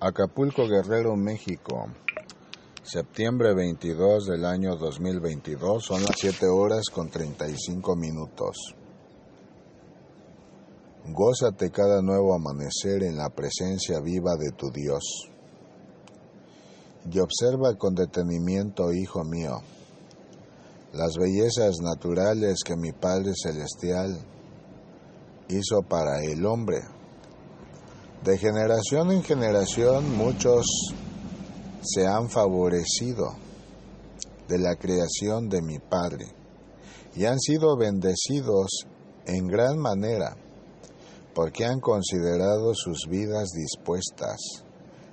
[0.00, 1.88] Acapulco Guerrero, México.
[2.84, 5.84] Septiembre 22 del año 2022.
[5.84, 8.76] Son las 7 horas con 35 minutos.
[11.04, 15.02] Gózate cada nuevo amanecer en la presencia viva de tu Dios.
[17.10, 19.62] Y observa con detenimiento, hijo mío,
[20.92, 24.16] las bellezas naturales que mi Padre Celestial
[25.48, 26.97] hizo para el hombre.
[28.28, 30.66] De generación en generación muchos
[31.80, 33.30] se han favorecido
[34.46, 36.26] de la creación de mi Padre
[37.16, 38.86] y han sido bendecidos
[39.24, 40.36] en gran manera
[41.34, 44.36] porque han considerado sus vidas dispuestas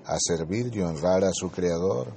[0.03, 2.11] a servir y honrar a su Creador.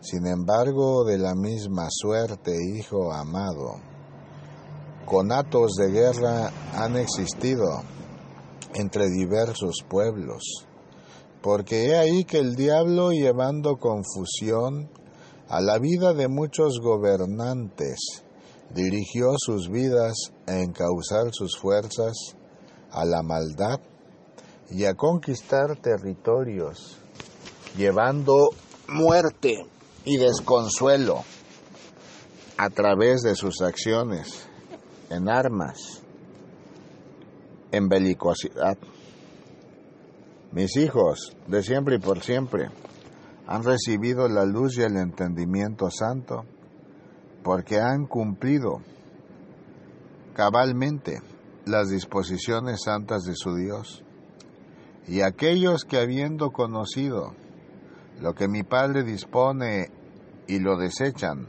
[0.00, 3.74] Sin embargo, de la misma suerte, Hijo amado,
[5.04, 7.82] conatos de guerra han existido
[8.74, 10.66] entre diversos pueblos,
[11.42, 14.90] porque he ahí que el diablo llevando confusión
[15.48, 18.24] a la vida de muchos gobernantes,
[18.70, 22.36] dirigió sus vidas a encauzar sus fuerzas
[22.90, 23.80] a la maldad
[24.70, 26.98] y a conquistar territorios,
[27.76, 28.50] llevando
[28.88, 29.66] muerte
[30.04, 31.22] y desconsuelo
[32.56, 34.46] a través de sus acciones
[35.10, 36.03] en armas,
[37.74, 38.78] en belicosidad.
[40.52, 42.68] Mis hijos, de siempre y por siempre,
[43.46, 46.44] han recibido la luz y el entendimiento santo
[47.42, 48.80] porque han cumplido
[50.34, 51.20] cabalmente
[51.66, 54.04] las disposiciones santas de su Dios.
[55.06, 57.34] Y aquellos que habiendo conocido
[58.20, 59.88] lo que mi Padre dispone
[60.46, 61.48] y lo desechan,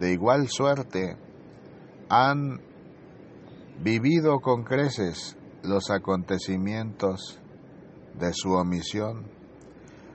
[0.00, 1.16] de igual suerte
[2.08, 2.60] han
[3.82, 7.40] vivido con creces los acontecimientos
[8.18, 9.30] de su omisión.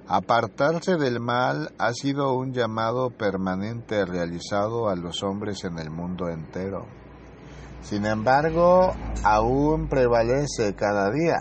[0.08, 6.30] Apartarse del mal ha sido un llamado permanente realizado a los hombres en el mundo
[6.30, 6.88] entero.
[7.82, 8.94] Sin embargo,
[9.24, 11.38] aún prevalece cada día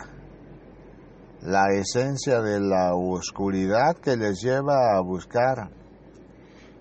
[1.43, 5.71] la esencia de la oscuridad que les lleva a buscar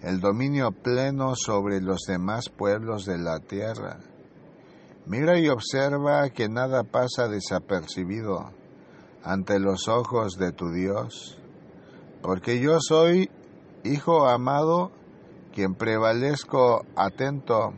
[0.01, 3.99] el dominio pleno sobre los demás pueblos de la tierra.
[5.07, 8.51] Mira y observa que nada pasa desapercibido
[9.23, 11.37] ante los ojos de tu Dios,
[12.23, 13.29] porque yo soy,
[13.83, 14.91] Hijo amado,
[15.53, 17.73] quien prevalezco atento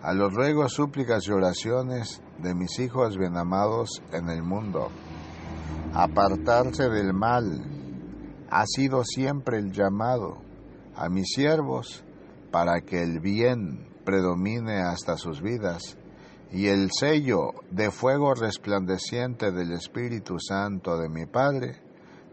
[0.00, 4.88] a los ruegos, súplicas y oraciones de mis hijos bien amados en el mundo.
[5.92, 7.62] Apartarse del mal
[8.50, 10.38] ha sido siempre el llamado
[10.96, 12.04] a mis siervos
[12.50, 15.98] para que el bien predomine hasta sus vidas
[16.54, 21.80] y el sello de fuego resplandeciente del Espíritu Santo de mi Padre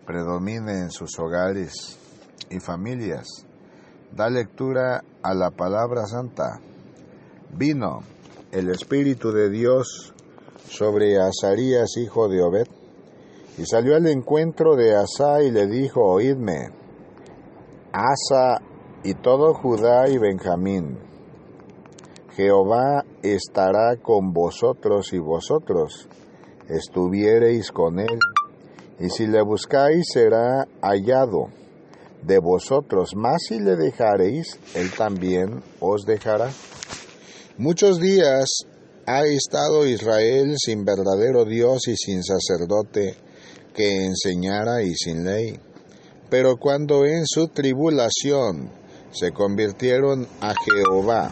[0.06, 1.98] predomine en sus hogares
[2.52, 3.26] y familias.
[4.16, 6.60] Da lectura a la palabra santa.
[7.58, 8.02] Vino
[8.52, 10.14] el Espíritu de Dios
[10.70, 12.68] sobre Azarías, hijo de Obed,
[13.58, 16.70] y salió al encuentro de Asa y le dijo, oídme,
[17.92, 18.62] Asa
[19.04, 21.00] y todo Judá y Benjamín,
[22.36, 26.08] Jehová estará con vosotros y vosotros
[26.70, 28.20] estuviereis con él,
[29.00, 31.50] y si le buscáis será hallado
[32.24, 36.50] de vosotros, más si le dejareis, él también os dejará.
[37.58, 38.66] Muchos días
[39.06, 43.16] ha estado Israel sin verdadero Dios y sin sacerdote
[43.74, 45.60] que enseñara y sin ley.
[46.30, 48.72] Pero cuando en su tribulación
[49.12, 51.32] se convirtieron a Jehová,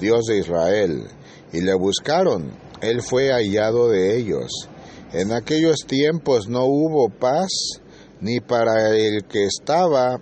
[0.00, 1.04] Dios de Israel,
[1.52, 4.50] y le buscaron, él fue hallado de ellos.
[5.12, 7.48] En aquellos tiempos no hubo paz
[8.20, 10.20] ni para el que estaba,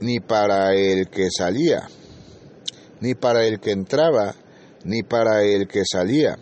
[0.00, 1.88] ni para el que salía,
[3.00, 4.34] ni para el que entraba,
[4.84, 6.36] ni para el que salía,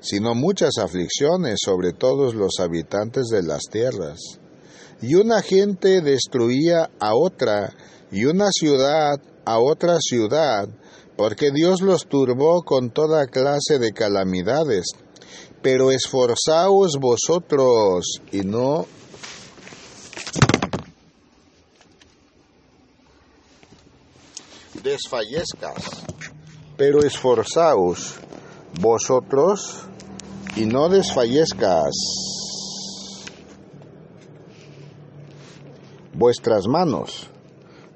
[0.00, 4.18] sino muchas aflicciones sobre todos los habitantes de las tierras.
[5.00, 7.74] Y una gente destruía a otra,
[8.10, 10.68] y una ciudad a otra ciudad,
[11.16, 14.86] porque Dios los turbó con toda clase de calamidades.
[15.62, 18.86] Pero esforzaos vosotros y no
[24.82, 25.84] desfallezcas,
[26.76, 28.16] pero esforzaos
[28.80, 29.82] vosotros
[30.56, 31.92] y no desfallezcas
[36.14, 37.28] vuestras manos,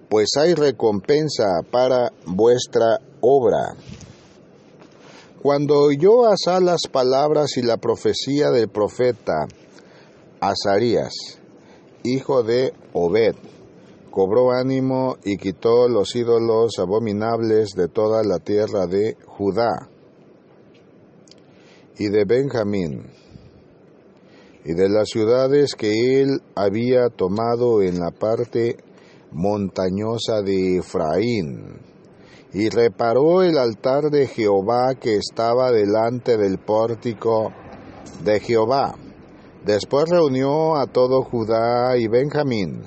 [0.08, 3.76] pues hay recompensa para vuestra obra.
[5.42, 9.46] Cuando oyó Asa las palabras y la profecía del profeta
[10.40, 11.12] Azarías,
[12.02, 13.34] hijo de Obed,
[14.10, 19.90] cobró ánimo y quitó los ídolos abominables de toda la tierra de Judá
[21.98, 23.10] y de Benjamín,
[24.64, 28.76] y de las ciudades que él había tomado en la parte
[29.32, 31.80] montañosa de Efraín,
[32.52, 37.52] y reparó el altar de Jehová que estaba delante del pórtico
[38.24, 38.94] de Jehová.
[39.64, 42.82] Después reunió a todo Judá y Benjamín,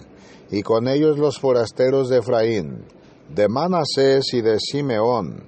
[0.50, 2.86] y con ellos los forasteros de Efraín,
[3.30, 5.44] de Manasés y de Simeón,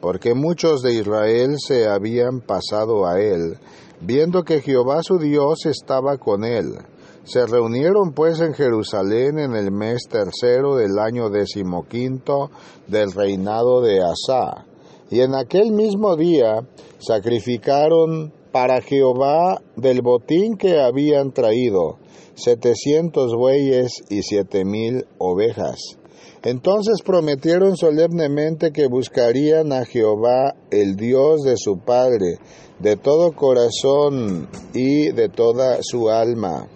[0.00, 3.58] porque muchos de Israel se habían pasado a él,
[4.00, 6.78] viendo que Jehová su Dios estaba con él.
[7.24, 12.50] Se reunieron pues en Jerusalén en el mes tercero del año decimoquinto
[12.86, 14.66] del reinado de Asa,
[15.10, 16.66] y en aquel mismo día
[16.98, 21.98] sacrificaron para Jehová del botín que habían traído
[22.34, 25.98] setecientos bueyes y siete mil ovejas.
[26.42, 32.38] Entonces prometieron solemnemente que buscarían a Jehová, el Dios de su Padre,
[32.78, 36.68] de todo corazón y de toda su alma.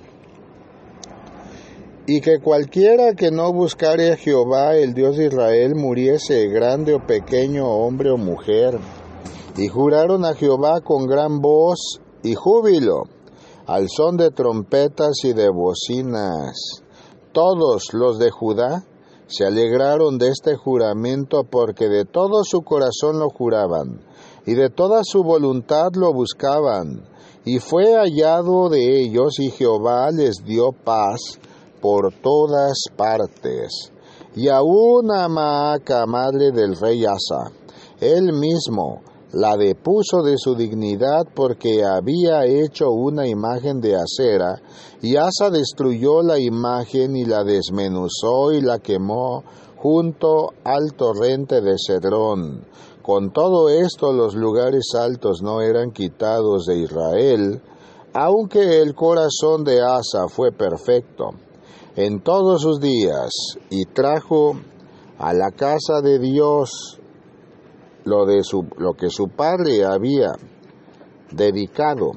[2.06, 7.06] Y que cualquiera que no buscare a Jehová, el Dios de Israel, muriese, grande o
[7.06, 8.76] pequeño, hombre o mujer.
[9.56, 13.04] Y juraron a Jehová con gran voz y júbilo,
[13.66, 16.82] al son de trompetas y de bocinas.
[17.32, 18.84] Todos los de Judá
[19.28, 24.00] se alegraron de este juramento porque de todo su corazón lo juraban
[24.44, 27.08] y de toda su voluntad lo buscaban.
[27.44, 31.38] Y fue hallado de ellos y Jehová les dio paz
[31.82, 33.92] por todas partes.
[34.34, 34.60] Y a
[35.28, 37.52] Maaca, madre del rey Asa,
[38.00, 39.02] él mismo
[39.32, 44.62] la depuso de su dignidad porque había hecho una imagen de acera,
[45.02, 49.42] y Asa destruyó la imagen y la desmenuzó y la quemó
[49.76, 52.64] junto al torrente de Cedrón.
[53.02, 57.60] Con todo esto los lugares altos no eran quitados de Israel,
[58.14, 61.30] aunque el corazón de Asa fue perfecto
[61.96, 63.30] en todos sus días,
[63.70, 64.56] y trajo
[65.18, 66.98] a la casa de Dios
[68.04, 70.32] lo, de su, lo que su padre había
[71.30, 72.12] dedicado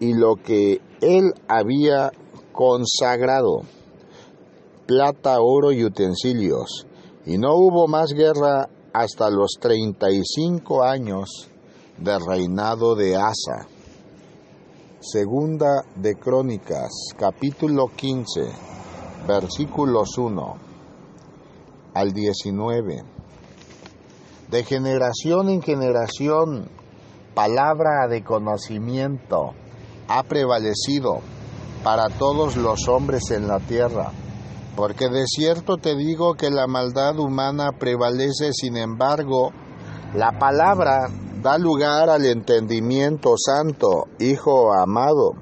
[0.00, 2.10] y lo que él había
[2.52, 3.62] consagrado,
[4.86, 6.86] plata, oro y utensilios.
[7.26, 11.48] Y no hubo más guerra hasta los 35 años
[11.98, 13.68] del reinado de Asa.
[15.00, 18.73] Segunda de Crónicas, capítulo 15,
[19.26, 20.54] versículos 1
[21.94, 23.04] al 19.
[24.50, 26.68] De generación en generación,
[27.34, 29.52] palabra de conocimiento
[30.08, 31.20] ha prevalecido
[31.82, 34.12] para todos los hombres en la tierra.
[34.76, 39.52] Porque de cierto te digo que la maldad humana prevalece, sin embargo,
[40.14, 41.08] la palabra
[41.42, 45.32] da lugar al entendimiento santo, Hijo amado,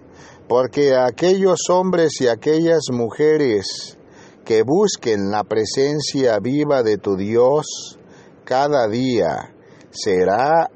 [0.48, 3.98] porque aquellos hombres y aquellas mujeres
[4.44, 7.98] que busquen la presencia viva de tu Dios,
[8.44, 9.54] cada día
[9.90, 10.68] será,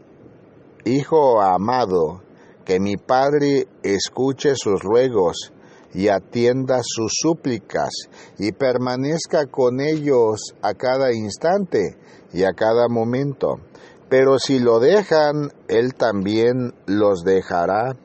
[0.85, 2.23] Hijo amado,
[2.65, 5.53] que mi Padre escuche sus ruegos
[5.93, 7.91] y atienda sus súplicas
[8.39, 11.97] y permanezca con ellos a cada instante
[12.33, 13.57] y a cada momento.
[14.09, 17.97] Pero si lo dejan, Él también los dejará.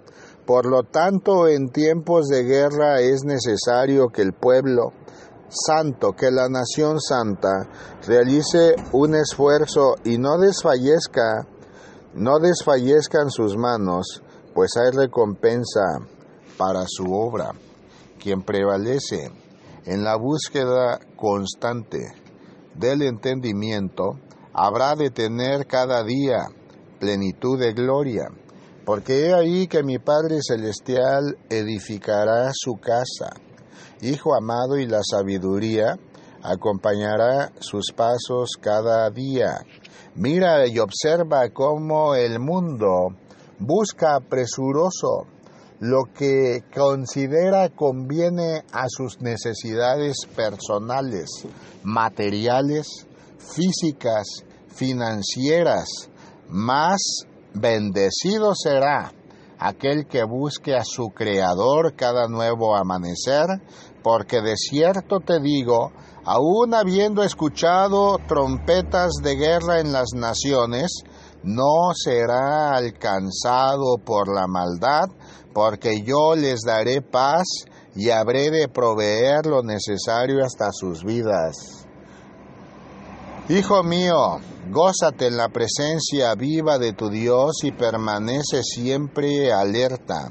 [0.45, 4.91] Por lo tanto, en tiempos de guerra es necesario que el pueblo
[5.49, 7.67] santo, que la nación santa
[8.07, 11.45] realice un esfuerzo y no desfallezca,
[12.13, 14.21] no desfallezcan sus manos,
[14.53, 15.99] pues hay recompensa
[16.57, 17.51] para su obra.
[18.19, 19.31] Quien prevalece
[19.85, 22.13] en la búsqueda constante
[22.75, 24.19] del entendimiento,
[24.53, 26.47] habrá de tener cada día
[26.99, 28.27] plenitud de gloria,
[28.91, 33.29] porque he ahí que mi Padre Celestial edificará su casa
[34.01, 35.97] Hijo amado y la sabiduría
[36.43, 39.59] acompañará sus pasos cada día.
[40.15, 43.15] Mira y observa cómo el mundo
[43.59, 45.25] busca presuroso
[45.79, 51.29] lo que considera conviene a sus necesidades personales,
[51.83, 53.07] materiales,
[53.37, 55.87] físicas, financieras.
[56.49, 56.99] Más
[57.53, 59.11] bendecido será
[59.59, 63.45] aquel que busque a su Creador cada nuevo amanecer,
[64.03, 65.91] porque de cierto te digo,
[66.25, 71.03] aun habiendo escuchado trompetas de guerra en las naciones,
[71.43, 75.05] no será alcanzado por la maldad,
[75.53, 77.45] porque yo les daré paz
[77.95, 81.80] y habré de proveer lo necesario hasta sus vidas.
[83.49, 90.29] Hijo mío, gózate en la presencia viva de tu Dios y permanece siempre alerta,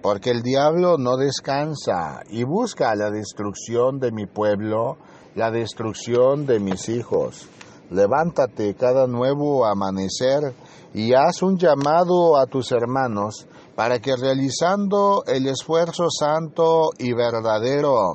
[0.00, 4.96] porque el diablo no descansa y busca la destrucción de mi pueblo,
[5.34, 7.48] la destrucción de mis hijos.
[7.90, 10.54] Levántate cada nuevo amanecer
[10.94, 18.14] y haz un llamado a tus hermanos para que realizando el esfuerzo santo y verdadero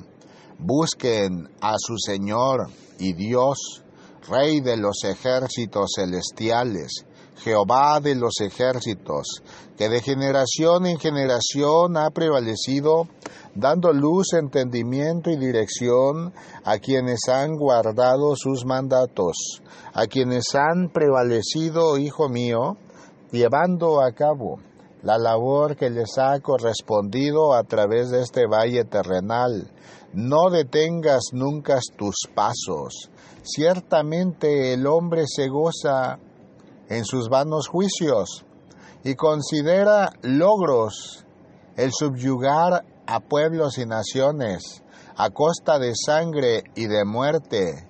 [0.58, 3.84] busquen a su Señor y Dios,
[4.28, 7.06] Rey de los ejércitos celestiales,
[7.38, 9.44] Jehová de los ejércitos,
[9.78, 13.08] que de generación en generación ha prevalecido,
[13.56, 16.34] dando luz, entendimiento y dirección
[16.64, 19.62] a quienes han guardado sus mandatos,
[19.94, 22.78] a quienes han prevalecido, hijo mío,
[23.32, 24.60] llevando a cabo
[25.04, 29.72] la labor que les ha correspondido a través de este valle terrenal.
[30.14, 33.12] No detengas nunca tus pasos.
[33.50, 36.20] Ciertamente el hombre se goza
[36.90, 38.46] en sus vanos juicios
[39.06, 41.26] y considera logros
[41.78, 44.84] el subyugar a pueblos y naciones
[45.16, 47.88] a costa de sangre y de muerte.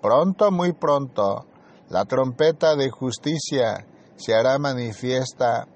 [0.00, 1.44] Pronto, muy pronto,
[1.88, 5.66] la trompeta de justicia se hará manifiesta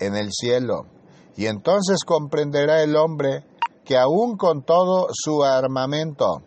[0.00, 0.84] en el cielo.
[1.34, 3.46] Y entonces comprenderá el hombre
[3.86, 6.42] que aun con todo su armamento,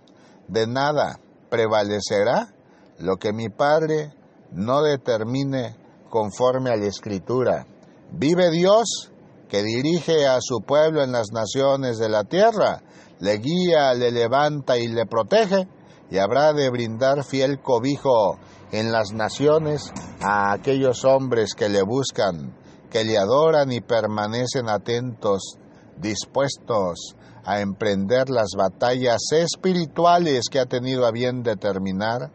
[0.47, 2.53] de nada prevalecerá
[2.99, 4.13] lo que mi Padre
[4.51, 5.75] no determine
[6.09, 7.65] conforme a la Escritura.
[8.11, 9.11] Vive Dios
[9.49, 12.81] que dirige a su pueblo en las naciones de la tierra,
[13.19, 15.67] le guía, le levanta y le protege,
[16.09, 18.37] y habrá de brindar fiel cobijo
[18.71, 22.53] en las naciones a aquellos hombres que le buscan
[22.95, 25.57] que le adoran y permanecen atentos,
[25.97, 32.31] dispuestos a emprender las batallas espirituales que ha tenido a bien determinar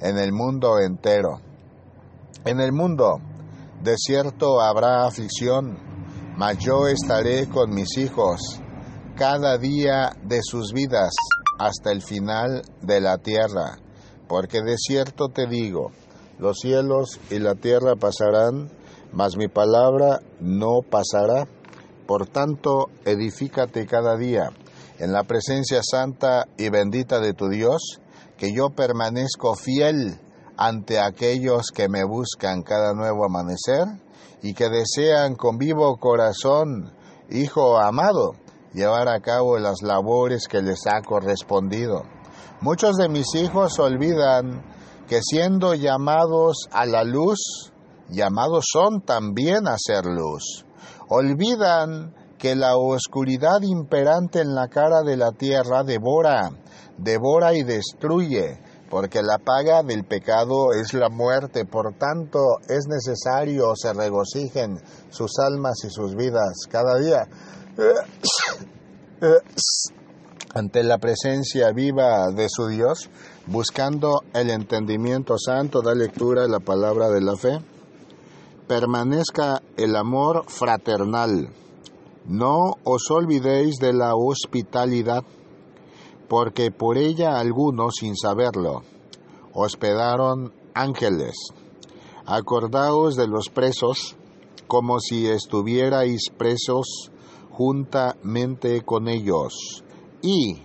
[0.00, 1.40] en el mundo entero.
[2.44, 3.20] En el mundo,
[3.82, 5.78] de cierto habrá aflicción,
[6.36, 8.60] mas yo estaré con mis hijos
[9.16, 11.14] cada día de sus vidas
[11.58, 13.78] hasta el final de la tierra,
[14.28, 15.92] porque de cierto te digo,
[16.38, 18.70] los cielos y la tierra pasarán,
[19.12, 21.46] mas mi palabra no pasará.
[22.06, 24.50] Por tanto, edifícate cada día
[24.98, 28.00] en la presencia santa y bendita de tu Dios,
[28.36, 30.20] que yo permanezco fiel
[30.56, 33.86] ante aquellos que me buscan cada nuevo amanecer
[34.42, 36.92] y que desean con vivo corazón,
[37.30, 38.32] Hijo amado,
[38.74, 42.02] llevar a cabo las labores que les ha correspondido.
[42.60, 44.62] Muchos de mis hijos olvidan
[45.08, 47.72] que siendo llamados a la luz,
[48.10, 50.66] llamados son también a ser luz.
[51.08, 56.50] Olvidan que la oscuridad imperante en la cara de la tierra devora,
[56.98, 63.74] devora y destruye, porque la paga del pecado es la muerte, por tanto es necesario
[63.76, 64.78] se regocijen
[65.10, 67.26] sus almas y sus vidas cada día
[70.54, 73.10] ante la presencia viva de su Dios,
[73.46, 77.58] buscando el entendimiento santo, da lectura a la palabra de la fe
[78.66, 81.50] permanezca el amor fraternal.
[82.26, 85.22] No os olvidéis de la hospitalidad,
[86.28, 88.82] porque por ella algunos, sin saberlo,
[89.52, 91.34] hospedaron ángeles.
[92.24, 94.16] Acordaos de los presos,
[94.66, 97.10] como si estuvierais presos
[97.50, 99.84] juntamente con ellos,
[100.22, 100.62] y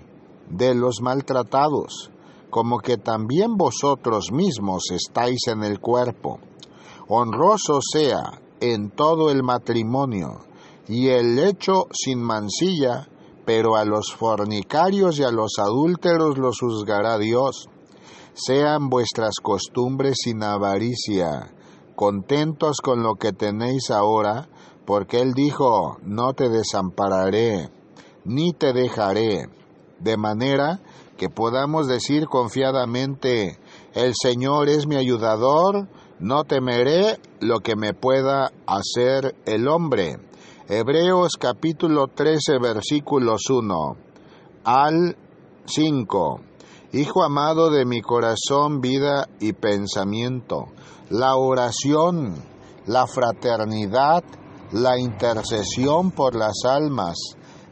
[0.49, 2.09] de los maltratados,
[2.49, 6.39] como que también vosotros mismos estáis en el cuerpo
[7.09, 10.41] honroso sea en todo el matrimonio
[10.87, 13.07] y el hecho sin mancilla,
[13.45, 17.67] pero a los fornicarios y a los adúlteros los juzgará Dios.
[18.33, 21.51] Sean vuestras costumbres sin avaricia,
[21.95, 24.47] contentos con lo que tenéis ahora,
[24.85, 27.69] porque Él dijo, no te desampararé,
[28.23, 29.49] ni te dejaré,
[29.99, 30.79] de manera
[31.17, 33.59] que podamos decir confiadamente,
[33.93, 35.87] el Señor es mi ayudador,
[36.19, 40.17] no temeré lo que me pueda hacer el hombre.
[40.67, 43.95] Hebreos capítulo 13 versículos 1
[44.65, 45.15] al
[45.65, 46.41] 5.
[46.91, 50.65] Hijo amado de mi corazón, vida y pensamiento,
[51.09, 52.35] la oración,
[52.85, 54.23] la fraternidad,
[54.71, 57.15] la intercesión por las almas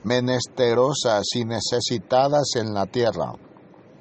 [0.04, 3.34] menesterosas y necesitadas en la tierra,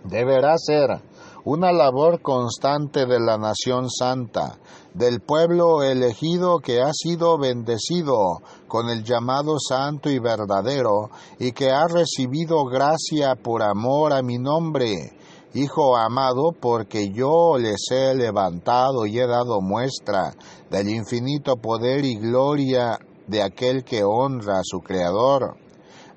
[0.04, 1.02] deberá ser
[1.46, 4.58] una labor constante de la nación santa,
[4.94, 11.70] del pueblo elegido que ha sido bendecido con el llamado santo y verdadero y que
[11.70, 15.12] ha recibido gracia por amor a mi nombre.
[15.54, 20.34] Hijo amado, porque yo les he levantado y he dado muestra
[20.68, 22.98] del infinito poder y gloria
[23.28, 25.65] de aquel que honra a su Creador.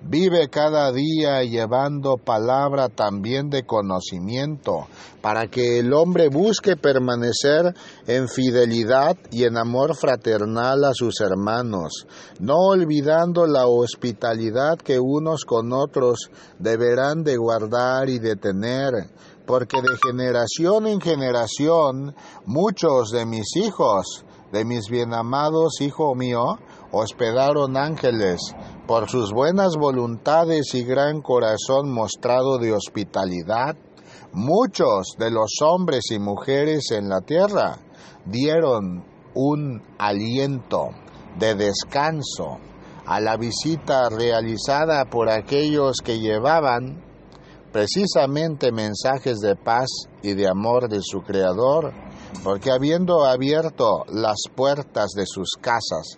[0.02, 4.88] Vive cada día llevando palabra también de conocimiento,
[5.22, 7.76] para que el hombre busque permanecer
[8.08, 12.08] en fidelidad y en amor fraternal a sus hermanos,
[12.40, 18.94] no olvidando la hospitalidad que unos con otros deberán de guardar y de tener,
[19.46, 22.16] porque de generación en generación
[22.46, 26.58] muchos de mis hijos, de mis bienamados, hijo mío,
[26.92, 28.40] hospedaron ángeles,
[28.90, 33.76] por sus buenas voluntades y gran corazón mostrado de hospitalidad,
[34.34, 37.78] muchos de los hombres y mujeres en la tierra
[38.26, 39.06] dieron
[39.36, 40.90] un aliento
[41.38, 42.58] de descanso
[43.06, 47.04] a la visita realizada por aquellos que llevaban
[47.72, 49.88] precisamente mensajes de paz
[50.24, 51.94] y de amor de su Creador,
[52.44, 56.18] porque habiendo abierto las puertas de sus casas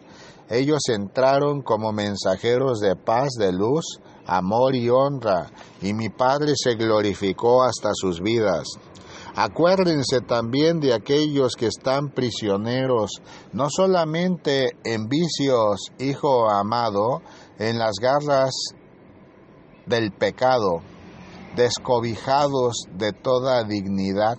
[0.49, 5.49] ellos entraron como mensajeros de paz, de luz, amor y honra,
[5.81, 8.67] y mi Padre se glorificó hasta sus vidas.
[9.35, 13.21] Acuérdense también de aquellos que están prisioneros,
[13.53, 17.21] no solamente en vicios, hijo amado,
[17.57, 18.51] en las garras
[19.85, 20.81] del pecado,
[21.55, 24.37] descobijados de toda dignidad,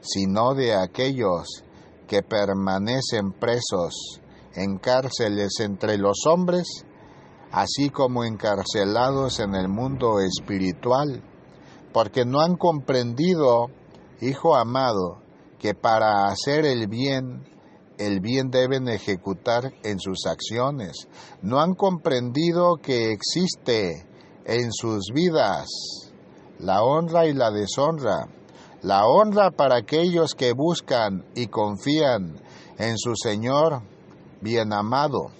[0.00, 1.62] sino de aquellos
[2.08, 4.21] que permanecen presos
[4.54, 6.84] en cárceles entre los hombres,
[7.50, 11.22] así como encarcelados en el mundo espiritual,
[11.92, 13.68] porque no han comprendido,
[14.20, 15.20] Hijo amado,
[15.58, 17.44] que para hacer el bien,
[17.98, 21.08] el bien deben ejecutar en sus acciones.
[21.42, 24.06] No han comprendido que existe
[24.44, 25.66] en sus vidas
[26.60, 28.28] la honra y la deshonra.
[28.82, 32.40] La honra para aquellos que buscan y confían
[32.78, 33.82] en su Señor
[34.42, 35.30] bien amado,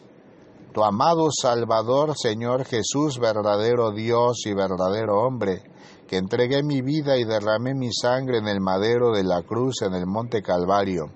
[0.73, 5.65] tu amado Salvador, Señor Jesús, verdadero Dios y verdadero hombre,
[6.07, 9.95] que entregué mi vida y derramé mi sangre en el madero de la cruz en
[9.95, 11.11] el monte Calvario,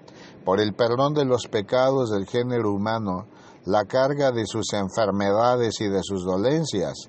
[0.44, 3.29] por el perdón de los pecados del género humano,
[3.64, 7.09] la carga de sus enfermedades y de sus dolencias,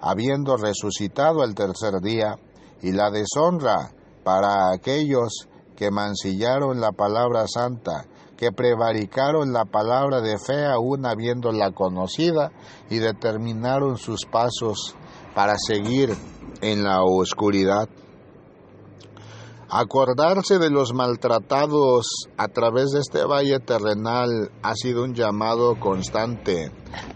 [0.00, 2.36] habiendo resucitado el tercer día,
[2.82, 3.90] y la deshonra
[4.22, 8.06] para aquellos que mancillaron la palabra santa,
[8.44, 12.52] que prevaricaron la palabra de fe aún habiéndola conocida
[12.90, 14.94] y determinaron sus pasos
[15.34, 16.14] para seguir
[16.60, 17.88] en la oscuridad.
[19.70, 26.70] Acordarse de los maltratados a través de este valle terrenal ha sido un llamado constante.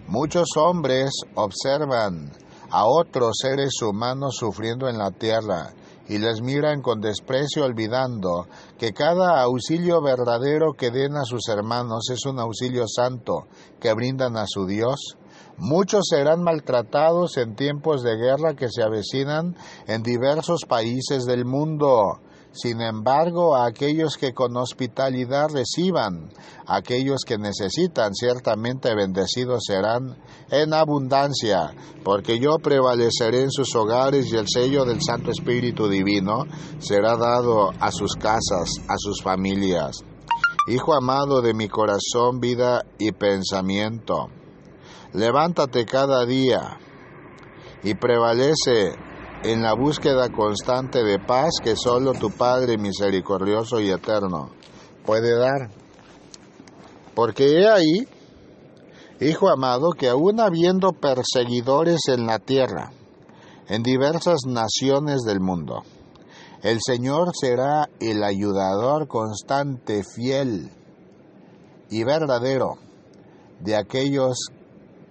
[0.06, 2.32] Muchos hombres observan
[2.70, 5.74] a otros seres humanos sufriendo en la tierra
[6.08, 8.46] y les miran con desprecio olvidando
[8.78, 13.46] que cada auxilio verdadero que den a sus hermanos es un auxilio santo
[13.78, 15.16] que brindan a su Dios.
[15.58, 22.20] Muchos serán maltratados en tiempos de guerra que se avecinan en diversos países del mundo.
[22.60, 26.28] Sin embargo, a aquellos que con hospitalidad reciban,
[26.66, 30.16] aquellos que necesitan, ciertamente bendecidos serán
[30.50, 36.46] en abundancia, porque yo prevaleceré en sus hogares y el sello del Santo Espíritu Divino
[36.80, 40.02] será dado a sus casas, a sus familias.
[40.66, 44.30] Hijo amado de mi corazón, vida y pensamiento,
[45.12, 46.80] levántate cada día
[47.84, 48.96] y prevalece
[49.44, 54.50] en la búsqueda constante de paz que solo tu Padre misericordioso y eterno
[55.04, 55.70] puede dar.
[57.14, 58.06] Porque he ahí,
[59.20, 62.92] Hijo amado, que aún habiendo perseguidores en la tierra,
[63.68, 65.82] en diversas naciones del mundo,
[66.62, 70.70] el Señor será el ayudador constante, fiel
[71.90, 72.74] y verdadero
[73.58, 74.38] de aquellos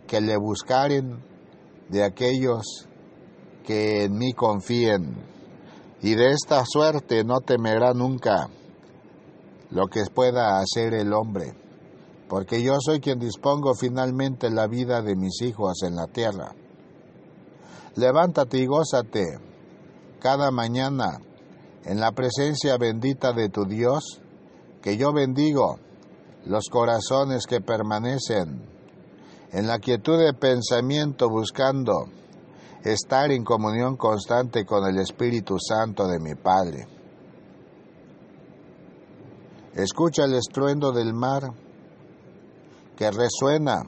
[0.07, 1.21] que le buscaren,
[1.89, 2.86] de aquellos
[3.67, 5.13] que en mí confíen,
[6.01, 8.47] y de esta suerte no temerá nunca
[9.71, 11.53] lo que pueda hacer el hombre,
[12.29, 16.55] porque yo soy quien dispongo finalmente la vida de mis hijos en la tierra.
[17.97, 19.37] Levántate y gózate
[20.21, 21.19] cada mañana
[21.83, 24.21] en la presencia bendita de tu Dios,
[24.81, 25.77] que yo bendigo
[26.45, 28.65] los corazones que permanecen
[29.51, 32.05] en la quietud de pensamiento buscando
[32.83, 36.87] estar en comunión constante con el Espíritu Santo de mi Padre.
[39.73, 41.51] Escucha el estruendo del mar
[42.95, 43.83] que resuena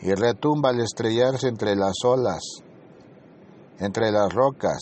[0.00, 2.42] y retumba al estrellarse entre las olas,
[3.78, 4.78] entre las rocas.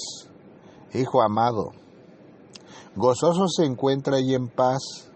[0.93, 1.71] Hijo amado,
[2.97, 5.11] gozoso se encuentra y en paz,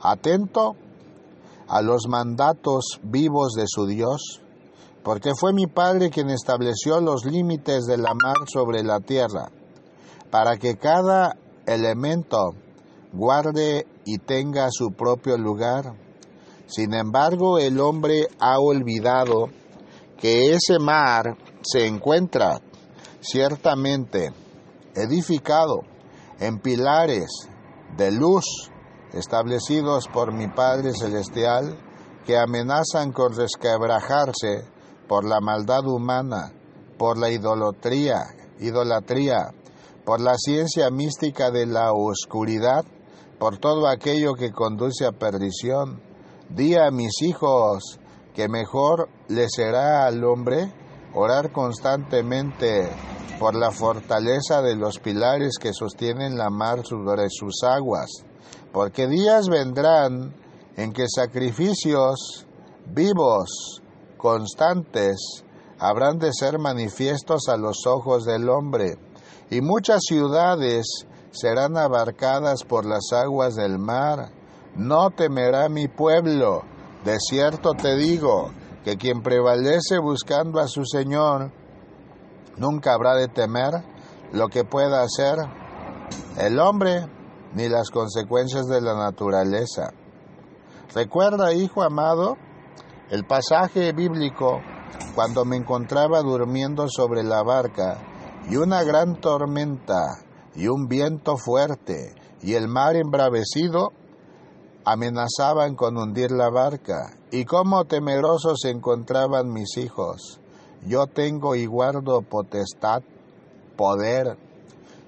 [0.00, 0.76] atento
[1.68, 4.42] a los mandatos vivos de su Dios,
[5.08, 9.50] porque fue mi Padre quien estableció los límites de la mar sobre la tierra,
[10.30, 12.50] para que cada elemento
[13.14, 15.94] guarde y tenga su propio lugar.
[16.66, 19.48] Sin embargo, el hombre ha olvidado
[20.18, 22.60] que ese mar se encuentra
[23.22, 24.30] ciertamente
[24.94, 25.84] edificado
[26.38, 27.48] en pilares
[27.96, 28.44] de luz
[29.14, 31.78] establecidos por mi Padre Celestial
[32.26, 34.76] que amenazan con resquebrajarse
[35.08, 36.52] por la maldad humana,
[36.98, 38.22] por la idolatría,
[38.60, 39.52] idolatría,
[40.04, 42.84] por la ciencia mística de la oscuridad,
[43.38, 46.02] por todo aquello que conduce a perdición.
[46.50, 47.98] Di a mis hijos
[48.34, 50.72] que mejor le será al hombre
[51.14, 52.88] orar constantemente
[53.38, 58.24] por la fortaleza de los pilares que sostienen la mar sobre sus aguas
[58.72, 60.34] porque días vendrán
[60.76, 62.46] en que sacrificios
[62.86, 63.82] vivos,
[64.18, 65.44] constantes,
[65.78, 68.98] habrán de ser manifiestos a los ojos del hombre,
[69.50, 74.30] y muchas ciudades serán abarcadas por las aguas del mar.
[74.76, 76.62] No temerá mi pueblo,
[77.04, 78.50] de cierto te digo,
[78.84, 81.52] que quien prevalece buscando a su Señor,
[82.56, 83.72] nunca habrá de temer
[84.32, 85.38] lo que pueda hacer
[86.38, 87.06] el hombre
[87.54, 89.92] ni las consecuencias de la naturaleza.
[90.94, 92.36] Recuerda, hijo amado,
[93.10, 94.60] el pasaje bíblico
[95.14, 97.98] cuando me encontraba durmiendo sobre la barca
[98.50, 100.18] y una gran tormenta
[100.54, 103.92] y un viento fuerte y el mar embravecido
[104.84, 110.40] amenazaban con hundir la barca y cómo temerosos se encontraban mis hijos.
[110.86, 113.02] Yo tengo y guardo potestad,
[113.76, 114.38] poder,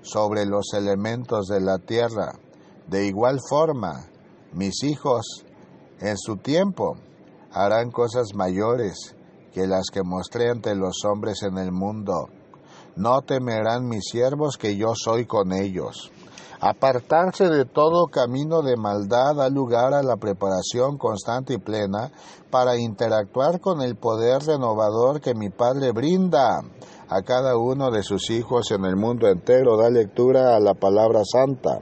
[0.02, 2.32] sobre los elementos de la tierra.
[2.88, 4.06] De igual forma,
[4.52, 5.44] mis hijos
[6.00, 6.96] en su tiempo
[7.52, 9.14] harán cosas mayores
[9.52, 12.28] que las que mostré ante los hombres en el mundo.
[12.96, 16.10] No temerán mis siervos que yo soy con ellos.
[16.60, 22.12] Apartarse de todo camino de maldad da lugar a la preparación constante y plena
[22.50, 26.60] para interactuar con el poder renovador que mi Padre brinda
[27.08, 29.78] a cada uno de sus hijos en el mundo entero.
[29.78, 31.78] Da lectura a la palabra santa.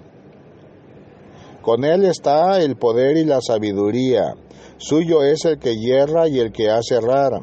[1.61, 4.37] Con él está el poder y la sabiduría.
[4.79, 7.41] Suyo es el que hierra y el que hace errar.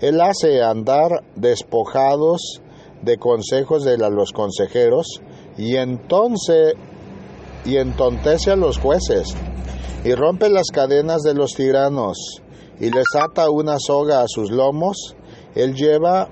[0.00, 2.62] Él hace andar despojados
[3.02, 5.20] de consejos de los consejeros
[5.56, 6.74] y entonces
[7.64, 9.34] y entontece a los jueces
[10.04, 12.40] y rompe las cadenas de los tiranos
[12.80, 15.14] y les ata una soga a sus lomos.
[15.54, 16.28] Él lleva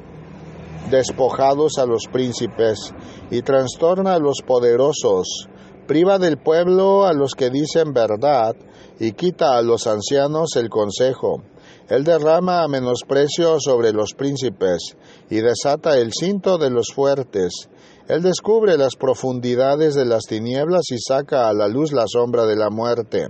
[0.91, 2.95] despojados a los príncipes
[3.31, 5.49] y trastorna a los poderosos,
[5.87, 8.55] priva del pueblo a los que dicen verdad
[8.99, 11.43] y quita a los ancianos el consejo.
[11.89, 14.97] Él derrama a menosprecio sobre los príncipes
[15.31, 17.69] y desata el cinto de los fuertes.
[18.09, 22.57] Él descubre las profundidades de las tinieblas y saca a la luz la sombra de
[22.57, 23.29] la muerte.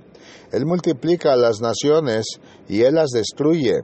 [0.53, 2.27] Él multiplica a las naciones
[2.69, 3.81] y Él las destruye.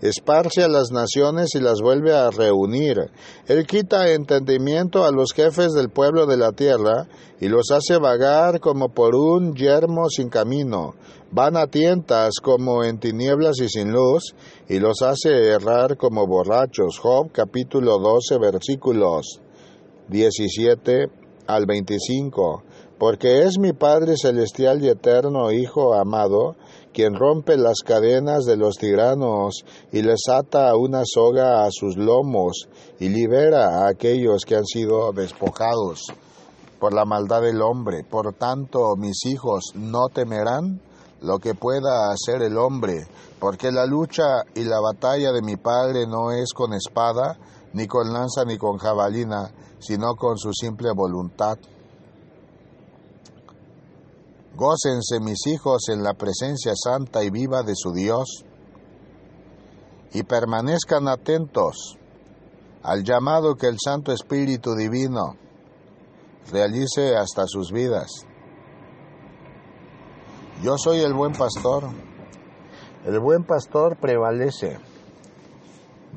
[0.00, 3.10] Esparce a las naciones y las vuelve a reunir.
[3.46, 7.08] Él quita entendimiento a los jefes del pueblo de la tierra
[7.40, 10.94] y los hace vagar como por un yermo sin camino.
[11.36, 14.34] Van a tientas como en tinieblas y sin luz
[14.70, 16.98] y los hace errar como borrachos.
[16.98, 19.42] Job capítulo 12 versículos
[20.08, 21.10] 17
[21.46, 22.62] al 25
[22.96, 26.56] porque es mi Padre celestial y eterno Hijo amado,
[26.94, 32.66] quien rompe las cadenas de los tiranos y les ata una soga a sus lomos
[32.98, 36.00] y libera a aquellos que han sido despojados
[36.80, 38.04] por la maldad del hombre.
[38.08, 40.80] Por tanto, mis hijos no temerán
[41.20, 43.06] lo que pueda hacer el hombre,
[43.38, 47.38] porque la lucha y la batalla de mi Padre no es con espada,
[47.72, 51.58] ni con lanza, ni con jabalina, sino con su simple voluntad
[54.56, 58.42] Gócense mis hijos en la presencia santa y viva de su Dios
[60.14, 61.98] y permanezcan atentos
[62.82, 65.36] al llamado que el Santo Espíritu Divino
[66.50, 68.08] realice hasta sus vidas.
[70.62, 71.90] Yo soy el buen pastor.
[73.04, 74.78] El buen pastor prevalece,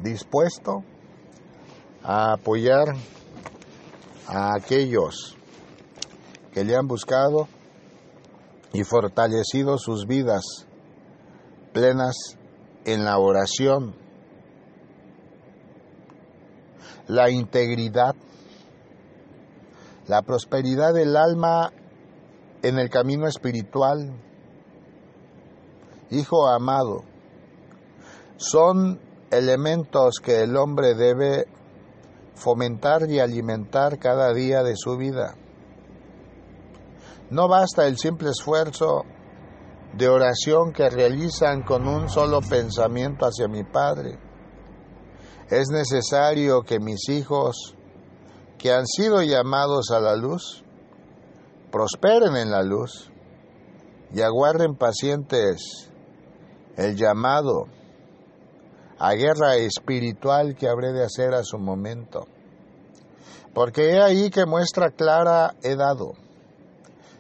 [0.02, 0.84] dispuesto
[2.02, 2.95] a apoyar
[4.28, 5.38] a aquellos
[6.54, 7.49] que le han buscado
[8.71, 10.65] y fortalecido sus vidas
[11.73, 12.15] plenas
[12.86, 13.93] en la oración,
[17.08, 18.15] la integridad,
[20.08, 21.71] la prosperidad del alma
[22.63, 24.28] en el camino espiritual.
[26.11, 27.03] Hijo amado,
[28.37, 31.45] son elementos que el hombre debe
[32.33, 35.35] fomentar y alimentar cada día de su vida.
[37.29, 39.03] No basta el simple esfuerzo
[39.93, 44.17] de oración que realizan con un solo pensamiento hacia mi Padre.
[45.49, 47.75] Es necesario que mis hijos,
[48.57, 50.63] que han sido llamados a la luz,
[51.71, 53.11] prosperen en la luz
[54.11, 55.88] y aguarden pacientes
[56.77, 57.67] el llamado
[58.99, 62.27] a guerra espiritual que habré de hacer a su momento.
[63.53, 66.13] Porque he ahí que muestra clara he dado.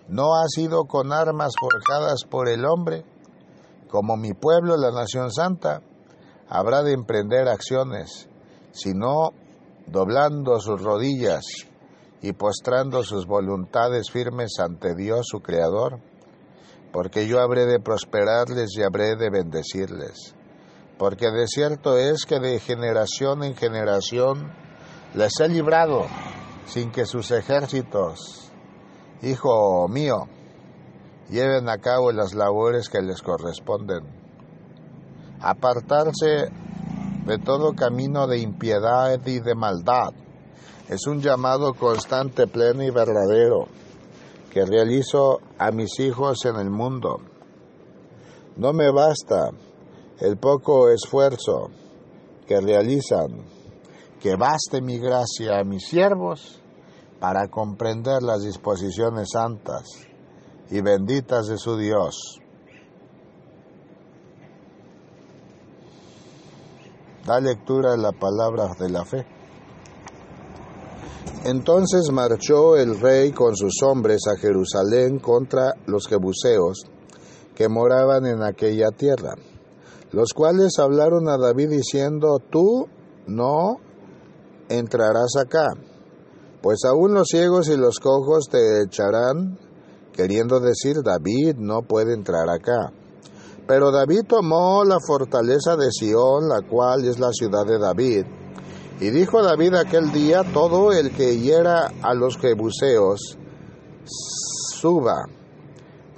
[0.07, 3.05] No ha sido con armas forjadas por el hombre,
[3.89, 5.81] como mi pueblo, la nación santa,
[6.47, 8.27] habrá de emprender acciones,
[8.71, 9.31] sino
[9.87, 11.43] doblando sus rodillas
[12.21, 15.99] y postrando sus voluntades firmes ante Dios su Creador,
[16.91, 20.35] porque yo habré de prosperarles y habré de bendecirles
[20.99, 24.51] porque de cierto es que de generación en generación
[25.15, 26.05] les he librado
[26.65, 28.51] sin que sus ejércitos,
[29.21, 30.27] hijo mío,
[31.29, 34.03] lleven a cabo las labores que les corresponden.
[35.39, 36.51] Apartarse
[37.25, 40.11] de todo camino de impiedad y de maldad
[40.89, 43.69] es un llamado constante, pleno y verdadero
[44.51, 47.17] que realizo a mis hijos en el mundo.
[48.57, 49.51] No me basta
[50.19, 51.69] el poco esfuerzo
[52.47, 53.45] que realizan,
[54.19, 56.61] que baste mi gracia a mis siervos
[57.19, 59.83] para comprender las disposiciones santas
[60.69, 62.39] y benditas de su Dios.
[67.25, 69.38] Da lectura a la palabra de la fe.
[71.45, 76.83] Entonces marchó el rey con sus hombres a Jerusalén contra los jebuseos
[77.55, 79.35] que moraban en aquella tierra
[80.11, 82.87] los cuales hablaron a David diciendo, tú
[83.27, 83.77] no
[84.69, 85.67] entrarás acá,
[86.61, 89.59] pues aún los ciegos y los cojos te echarán,
[90.13, 92.91] queriendo decir, David no puede entrar acá.
[93.67, 98.25] Pero David tomó la fortaleza de Sión, la cual es la ciudad de David,
[98.99, 103.37] y dijo David aquel día, todo el que hiera a los jebuseos,
[104.75, 105.25] suba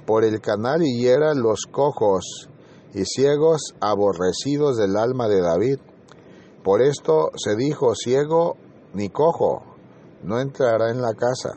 [0.04, 2.48] por el canal y hiera los cojos,
[2.94, 5.78] y ciegos aborrecidos del alma de David.
[6.62, 8.56] Por esto se dijo, ciego
[8.94, 9.62] ni cojo,
[10.22, 11.54] no entrará en la casa.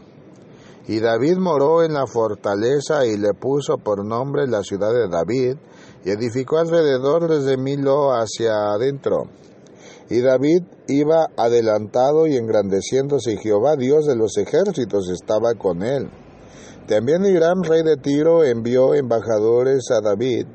[0.87, 5.57] Y David moró en la fortaleza y le puso por nombre la ciudad de David,
[6.05, 9.23] y edificó alrededor desde Milo hacia adentro.
[10.09, 16.09] Y David iba adelantado y engrandeciéndose, y Jehová Dios de los ejércitos estaba con él.
[16.87, 20.45] También Hiram, rey de Tiro, envió embajadores a David,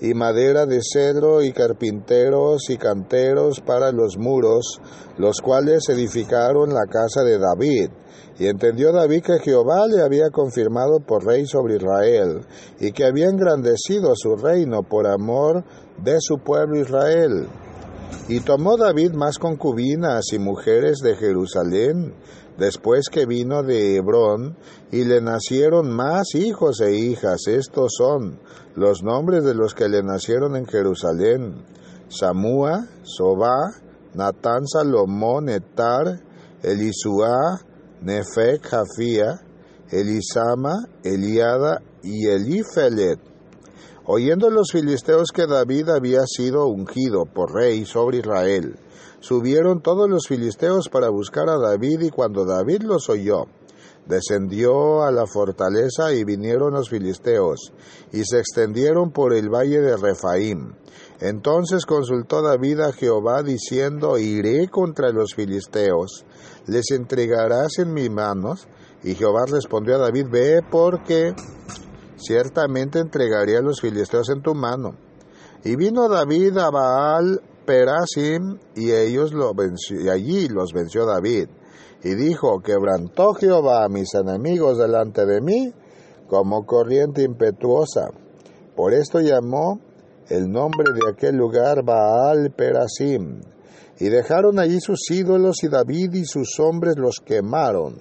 [0.00, 4.80] y madera de cedro y carpinteros y canteros para los muros,
[5.18, 7.90] los cuales edificaron la casa de David.
[8.38, 12.46] Y entendió David que Jehová le había confirmado por rey sobre Israel,
[12.80, 15.64] y que había engrandecido su reino por amor
[16.02, 17.48] de su pueblo Israel.
[18.28, 22.14] Y tomó David más concubinas y mujeres de Jerusalén,
[22.58, 24.56] después que vino de Hebrón,
[24.92, 27.46] y le nacieron más hijos e hijas.
[27.46, 28.38] Estos son
[28.74, 31.64] los nombres de los que le nacieron en Jerusalén.
[32.08, 33.72] Samúa, Sobá,
[34.14, 36.20] Natán, Salomón, Etar,
[36.62, 37.60] Elisuá,
[38.02, 39.40] Nefec, Jafía,
[39.90, 43.20] Elisama, Eliada y Elifelet.
[44.10, 48.78] Oyendo los filisteos que David había sido ungido por rey sobre Israel,
[49.20, 53.44] subieron todos los filisteos para buscar a David y cuando David los oyó,
[54.06, 57.74] descendió a la fortaleza y vinieron los filisteos
[58.10, 60.72] y se extendieron por el valle de Refaim.
[61.20, 66.24] Entonces consultó David a Jehová diciendo, iré contra los filisteos,
[66.66, 68.68] les entregarás en mis manos.
[69.04, 71.34] Y Jehová respondió a David, ve porque
[72.18, 74.94] ciertamente entregaré a los filisteos en tu mano.
[75.64, 81.48] Y vino David a Baal Perasim y ellos lo venció, y allí los venció David.
[82.02, 85.72] Y dijo, quebrantó Jehová a mis enemigos delante de mí
[86.28, 88.10] como corriente impetuosa.
[88.76, 89.80] Por esto llamó
[90.28, 93.40] el nombre de aquel lugar Baal Perasim.
[94.00, 97.96] Y dejaron allí sus ídolos y David y sus hombres los quemaron.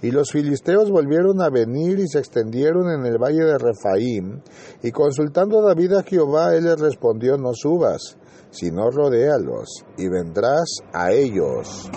[0.00, 4.40] Y los filisteos volvieron a venir y se extendieron en el valle de Refaim,
[4.82, 8.16] y consultando David a Jehová, él le respondió, no subas,
[8.50, 11.88] sino rodéalos, y vendrás a ellos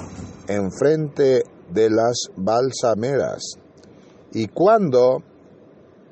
[0.48, 3.42] enfrente de las balsameras.
[4.34, 5.24] Y cuando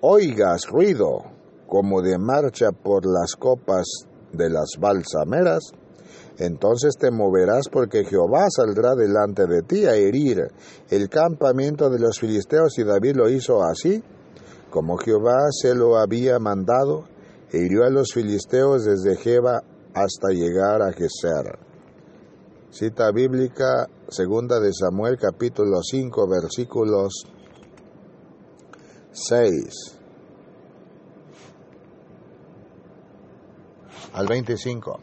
[0.01, 1.23] oigas ruido
[1.67, 3.85] como de marcha por las copas
[4.31, 5.71] de las balsameras,
[6.37, 10.47] entonces te moverás porque Jehová saldrá delante de ti a herir
[10.89, 14.03] el campamento de los filisteos y David lo hizo así,
[14.69, 17.05] como Jehová se lo había mandado,
[17.51, 19.61] e hirió a los filisteos desde Jeba
[19.93, 21.59] hasta llegar a Geser.
[22.71, 27.13] Cita bíblica, segunda de Samuel, capítulo 5, versículos
[29.11, 29.99] 6
[34.13, 34.99] al 25.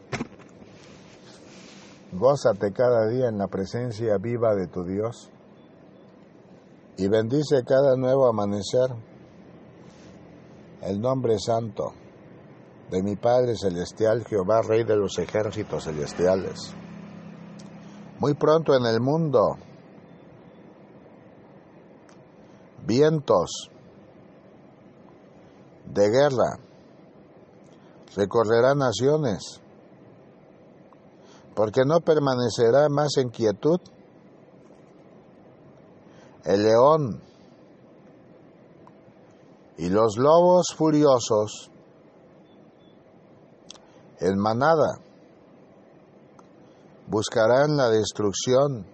[2.13, 5.29] Gózate cada día en la presencia viva de tu Dios
[6.97, 8.89] y bendice cada nuevo amanecer
[10.81, 11.93] el nombre santo
[12.89, 16.75] de mi Padre Celestial, Jehová, Rey de los ejércitos celestiales.
[18.19, 19.55] Muy pronto en el mundo,
[22.85, 23.69] vientos
[25.85, 26.59] de guerra
[28.17, 29.60] recorrerán naciones
[31.61, 33.79] porque no permanecerá más en quietud.
[36.43, 37.21] El león
[39.77, 41.69] y los lobos furiosos
[44.21, 45.01] en manada
[47.05, 48.87] buscarán la destrucción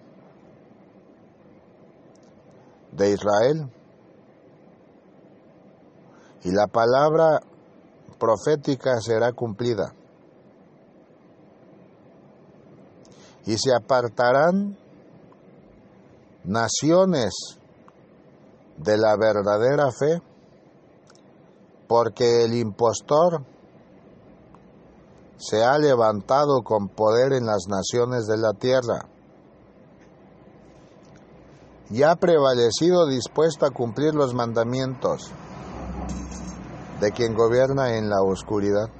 [2.92, 3.72] de Israel.
[6.44, 7.40] Y la palabra
[8.18, 9.94] profética será cumplida.
[13.48, 14.76] Y se apartarán
[16.44, 17.32] naciones
[18.76, 20.20] de la verdadera fe,
[21.88, 23.42] porque el impostor
[25.38, 29.08] se ha levantado con poder en las naciones de la tierra
[31.88, 35.30] y ha prevalecido dispuesto a cumplir los mandamientos
[37.00, 38.90] de quien gobierna en la oscuridad.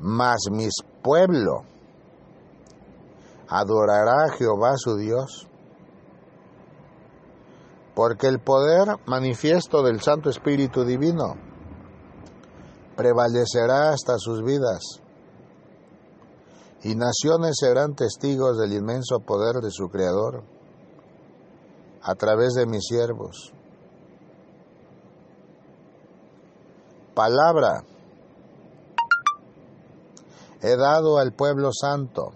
[0.00, 0.74] Mas mis
[1.08, 1.62] pueblo.
[3.48, 5.48] Adorará a Jehová su Dios,
[7.94, 11.34] porque el poder manifiesto del Santo Espíritu Divino
[12.94, 15.00] prevalecerá hasta sus vidas,
[16.82, 20.44] y naciones serán testigos del inmenso poder de su Creador
[22.02, 23.54] a través de mis siervos.
[27.14, 27.82] Palabra
[30.62, 32.32] he dado al pueblo santo.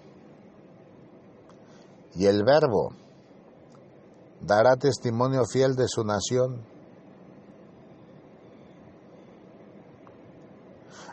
[2.15, 2.93] Y el verbo
[4.41, 6.65] dará testimonio fiel de su nación.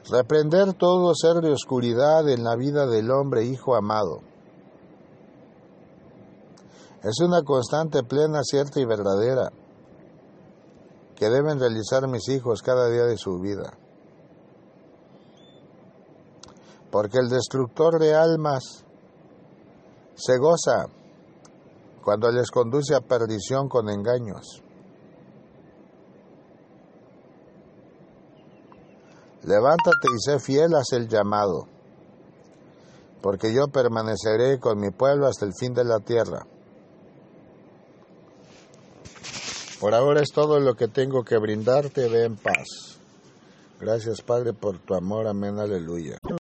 [0.09, 4.21] Reprender todo ser de oscuridad en la vida del hombre, hijo amado.
[7.03, 9.51] Es una constante plena, cierta y verdadera
[11.15, 13.78] que deben realizar mis hijos cada día de su vida
[16.91, 18.85] porque el destructor de almas
[20.15, 20.87] se goza
[22.03, 24.63] cuando les conduce a perdición con engaños.
[29.43, 31.67] Levántate y sé fiel haz el llamado,
[33.21, 36.45] porque yo permaneceré con mi pueblo hasta el fin de la tierra.
[39.79, 42.99] Por ahora es todo lo que tengo que brindarte, ve en paz.
[43.79, 46.18] Gracias Padre por tu amor, amén, aleluya.